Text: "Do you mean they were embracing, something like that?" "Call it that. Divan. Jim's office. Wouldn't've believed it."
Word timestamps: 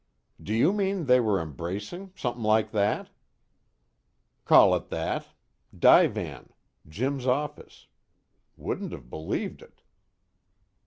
"Do 0.41 0.55
you 0.55 0.73
mean 0.73 1.05
they 1.05 1.19
were 1.19 1.39
embracing, 1.39 2.11
something 2.15 2.41
like 2.41 2.71
that?" 2.71 3.11
"Call 4.45 4.73
it 4.73 4.89
that. 4.89 5.27
Divan. 5.77 6.49
Jim's 6.89 7.27
office. 7.27 7.85
Wouldn't've 8.57 9.11
believed 9.11 9.61
it." 9.61 9.83